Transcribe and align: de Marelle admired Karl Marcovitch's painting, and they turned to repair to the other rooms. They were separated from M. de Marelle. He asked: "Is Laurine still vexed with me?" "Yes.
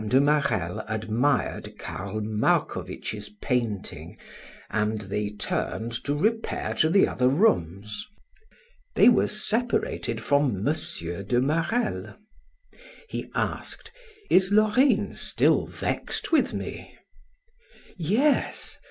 de 0.07 0.19
Marelle 0.19 0.83
admired 0.87 1.77
Karl 1.77 2.21
Marcovitch's 2.21 3.29
painting, 3.39 4.17
and 4.71 5.01
they 5.01 5.29
turned 5.29 5.91
to 5.91 6.15
repair 6.15 6.73
to 6.73 6.89
the 6.89 7.07
other 7.07 7.29
rooms. 7.29 8.07
They 8.95 9.09
were 9.09 9.27
separated 9.27 10.19
from 10.19 10.67
M. 10.67 10.73
de 10.73 11.39
Marelle. 11.39 12.15
He 13.09 13.29
asked: 13.35 13.91
"Is 14.31 14.51
Laurine 14.51 15.13
still 15.13 15.67
vexed 15.67 16.31
with 16.31 16.51
me?" 16.51 16.97
"Yes. 17.95 18.79